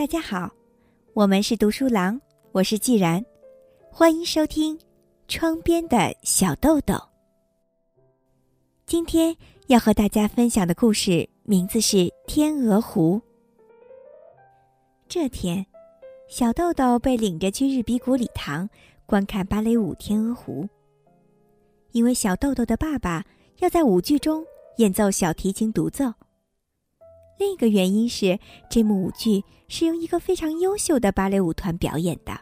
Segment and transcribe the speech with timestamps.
[0.00, 0.50] 大家好，
[1.12, 2.18] 我们是读书郎，
[2.52, 3.22] 我是既然，
[3.92, 4.74] 欢迎收听
[5.28, 6.94] 《窗边的小豆豆》。
[8.86, 9.36] 今天
[9.66, 13.20] 要和大家分享的故事名字是《天鹅湖》。
[15.06, 15.66] 这天，
[16.28, 18.66] 小豆豆被领着去日比谷礼堂
[19.04, 20.62] 观看芭蕾舞《天鹅湖》，
[21.92, 23.22] 因为小豆豆的爸爸
[23.58, 24.42] 要在舞剧中
[24.78, 26.10] 演奏小提琴独奏。
[27.40, 32.38] 另一个原因是，这幕舞剧是由一个非常优秀的芭蕾舞团表演的。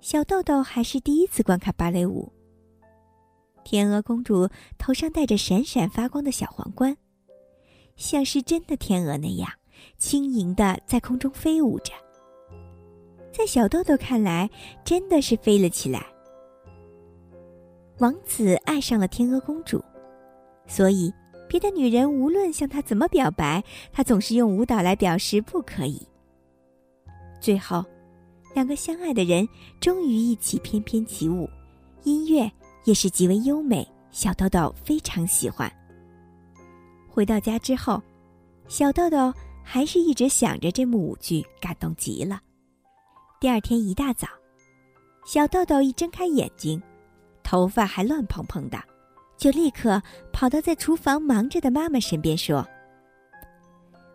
[0.00, 2.30] 小豆豆还是第一次观看芭蕾舞。
[3.64, 6.94] 天鹅公主头上戴着闪闪发光的小皇冠，
[7.96, 9.50] 像是真的天鹅那样
[9.96, 11.94] 轻盈的在空中飞舞着。
[13.32, 14.50] 在小豆豆看来，
[14.84, 16.04] 真的是飞了起来。
[17.98, 19.82] 王子爱上了天鹅公主，
[20.66, 21.10] 所以。
[21.48, 26.06] 别的女人无论向他怎么表白，他总是用舞蹈来表示不可以。
[27.40, 27.84] 最后，
[28.54, 29.48] 两个相爱的人
[29.80, 31.48] 终于一起翩翩起舞，
[32.02, 32.50] 音乐
[32.84, 33.86] 也是极为优美。
[34.10, 35.70] 小豆豆非常喜欢。
[37.06, 38.02] 回到家之后，
[38.66, 42.40] 小豆豆还是一直想着这幕舞剧，感动极了。
[43.38, 44.26] 第二天一大早，
[45.26, 46.82] 小豆豆一睁开眼睛，
[47.42, 48.82] 头发还乱蓬蓬的。
[49.36, 52.66] 就立刻跑到在厨房忙着的妈妈身边说：“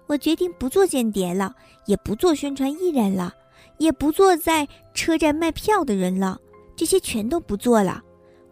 [0.07, 1.55] 我决定不做间谍了，
[1.85, 3.33] 也不做宣传艺人了，
[3.77, 6.39] 也不做在车站卖票的人了，
[6.75, 8.03] 这些全都不做了。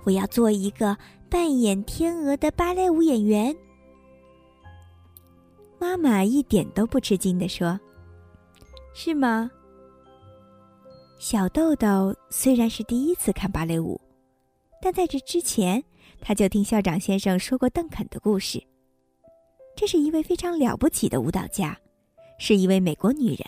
[0.04, 0.96] 我要做一个
[1.30, 3.56] 扮演天鹅的芭蕾舞演员。”
[5.80, 7.80] 妈妈一点都不吃惊的说
[8.94, 9.50] ：“是吗？”
[11.18, 14.00] 小豆豆虽然是第一次看芭蕾舞，
[14.82, 15.84] 但在这之前。
[16.22, 18.62] 他就听校长先生说过邓肯的故事。
[19.76, 21.80] 这是一位非常了不起的舞蹈家，
[22.38, 23.40] 是一位美国女人。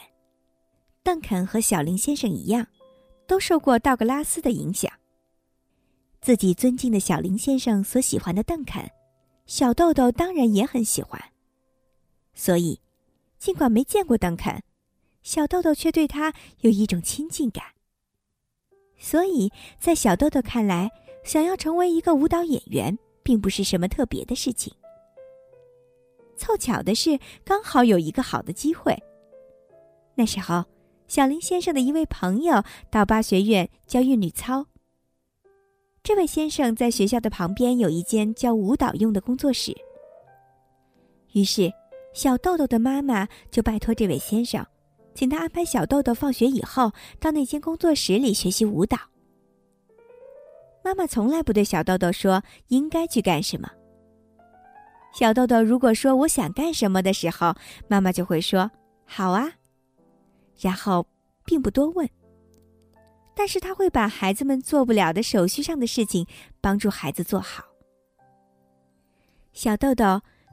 [1.04, 2.66] 邓肯和小林先生一样，
[3.28, 4.92] 都受过道格拉斯的影响。
[6.22, 8.88] 自己尊敬的小林先生所喜欢的邓肯，
[9.46, 11.20] 小豆豆当然也很喜欢。
[12.34, 12.80] 所以，
[13.38, 14.62] 尽管没见过邓肯，
[15.24, 17.66] 小豆豆却对他有一种亲近感。
[18.98, 20.92] 所以在小豆豆看来，
[21.24, 24.74] 想要成为一个舞蹈演员，并不是什么特别的事情。
[26.36, 28.98] 凑巧的是，刚好有一个好的机会。
[30.16, 30.66] 那时候，
[31.08, 34.66] 小林先生的一位朋友到八学院教韵律操。
[36.04, 39.72] 这位先生在学校的旁边有一间教舞蹈用的工作室。
[41.34, 41.72] 于是，
[42.14, 44.66] 小豆豆的妈妈就拜托这位先生，
[45.14, 48.98] 请他安排小豆豆放学以后到那间工作室里学习舞蹈。
[50.84, 53.70] 妈妈从来不对小豆豆说应该去干什么。
[55.14, 57.54] 小豆豆如果说我想干什么的时候，
[57.88, 58.70] 妈妈就会说
[59.06, 59.52] 好啊，
[60.60, 61.06] 然后
[61.46, 62.10] 并不多问。
[63.34, 66.26] 但是他会把孩子们做不了的手续上的事情
[66.60, 67.64] 帮助孩子做好。
[69.54, 70.06] 小豆豆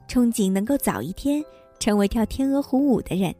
[0.07, 1.43] 憧憬能够早一天
[1.79, 3.33] 成为跳天鹅湖舞的人，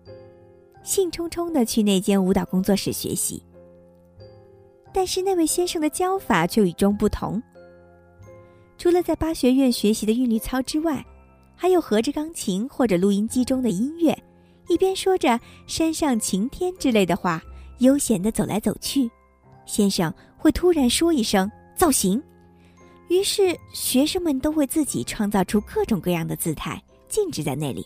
[0.83, 3.43] 兴冲冲的去那间舞蹈工作室学习。
[4.93, 7.41] 但是那位先生的教法却与众不同。
[8.77, 11.05] 除了在巴学院学习的韵律操之外，
[11.55, 14.17] 还有合着钢琴或者录音机中的音乐，
[14.69, 17.41] 一边说着“山上晴天”之类的话，
[17.79, 19.09] 悠闲地走来走去。
[19.65, 22.21] 先生会突然说一声“造型”，
[23.09, 27.85] 于是学生们都会自己创造出各种各样的姿态，静止在那里。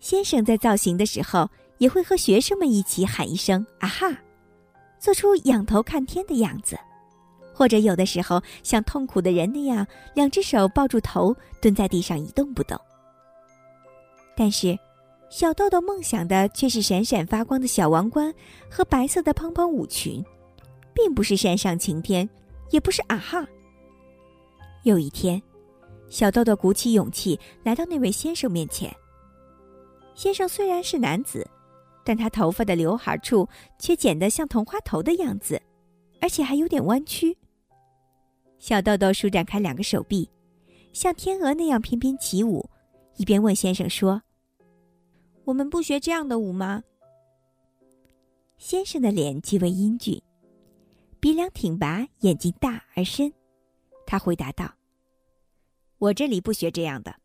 [0.00, 4.12] 先生在造型的时候，也会和学生们一起喊一声“啊哈”。
[4.98, 6.78] 做出仰头看天的样子，
[7.54, 12.78] 或者有的时候像痛苦的人那样，两只手抱住头，蹲在地上一动不动。
[14.36, 14.78] 但是，
[15.30, 18.32] 小豆豆梦想的却是闪闪发光的小王冠
[18.70, 20.24] 和白色的蓬蓬舞裙，
[20.94, 22.28] 并不是山上晴天，
[22.70, 23.46] 也不是啊哈。
[24.84, 25.42] 有一天，
[26.08, 28.94] 小豆豆鼓起勇气来到那位先生面前。
[30.14, 31.46] 先生虽然是男子。
[32.06, 33.48] 但他头发的刘海处
[33.80, 35.60] 却剪得像桐花头的样子，
[36.20, 37.36] 而且还有点弯曲。
[38.60, 40.30] 小豆豆舒展开两个手臂，
[40.92, 42.70] 像天鹅那样翩翩起舞，
[43.16, 44.22] 一边问先生说
[45.46, 46.84] ：“我们不学这样的舞吗？”
[48.56, 50.22] 先生的脸极为英俊，
[51.18, 53.32] 鼻梁挺拔，眼睛大而深。
[54.06, 54.72] 他回答道
[55.98, 57.16] ：“我这里不学这样的。”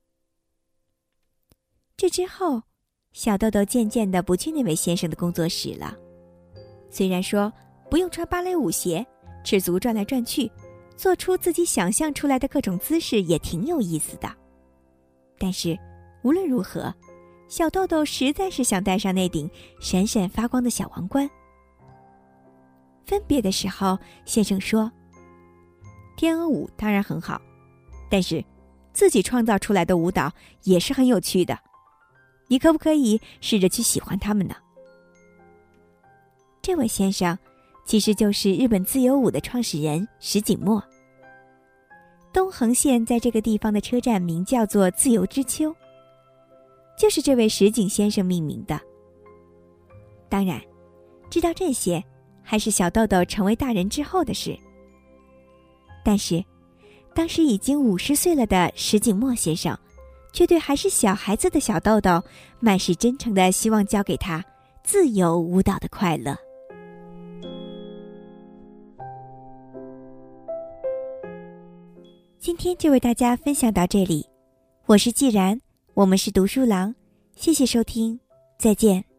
[1.96, 2.64] 这之后。
[3.14, 5.96] 小豆豆渐渐的不去那位先生的工作室了。
[6.90, 7.52] 虽然说
[7.90, 9.06] 不用穿芭蕾舞鞋，
[9.44, 10.50] 赤足转来转去，
[10.96, 14.30] 做出自己想象出来的各种姿势也挺有意思的，
[15.38, 15.78] 但是
[16.24, 16.94] 无论如何，
[17.48, 19.50] 小豆豆实在是想戴上那顶
[19.80, 21.30] 闪闪发光的小王冠。
[23.04, 24.90] 分别的时候，先生说
[26.16, 27.42] ：“天鹅舞当然很好，
[28.10, 28.44] 但是
[28.94, 30.32] 自己创造出来的舞蹈
[30.64, 31.58] 也是很有趣的。
[32.52, 34.54] 你可不可以试着去喜欢他们呢？”
[36.62, 37.38] 这位先生
[37.86, 40.84] 其实就是日本自由舞的创始人石井墨。
[42.34, 45.74] 东横线在这个地方的车站名叫做自由之丘。
[46.98, 48.78] 就是这位石井先生命名的。
[50.28, 50.62] 当然，
[51.30, 52.04] 知道这些
[52.44, 54.58] 还是小豆豆成为大人之后的事。
[56.04, 56.44] 但是，
[57.16, 59.78] 当时已经五十岁了的石井墨先生，
[60.32, 62.24] 却对还是小孩子的小豆豆，
[62.60, 64.44] 满是真诚的希望教给他
[64.84, 66.36] 自由舞蹈的快乐。
[72.40, 74.28] 今天就为大家分享到这里，
[74.86, 75.60] 我是既然。
[75.94, 76.96] 我们是读书郎，
[77.36, 78.18] 谢谢收听，
[78.58, 79.11] 再见。